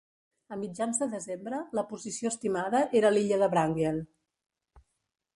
A 0.55 0.57
mitjans 0.59 0.99
de 1.01 1.07
desembre, 1.09 1.59
la 1.79 1.83
posició 1.91 2.31
estimada 2.35 2.81
era 3.01 3.11
l'illa 3.17 3.39
de 3.43 3.51
Wrangel. 3.53 4.01